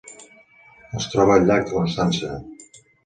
Es 1.01 1.05
troba 1.15 1.35
al 1.41 1.45
llac 1.51 1.67
de 1.69 1.75
Constança. 1.77 2.31